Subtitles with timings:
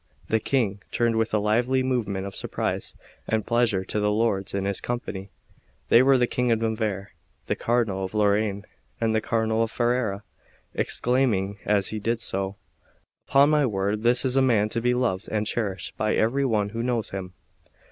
[0.29, 2.95] The King turned with a lively movement of surprise
[3.27, 5.29] and pleasure to the lords in his company
[5.89, 7.11] they were the King of Navarre,
[7.45, 8.65] the Cardinal of Lorraine,
[8.99, 10.23] and the Cardinal of Ferrara
[10.73, 12.55] exclaiming as he did so:
[13.27, 16.69] "Upon my word, this is a man to be loved and cherished by every one
[16.69, 17.33] who knows him."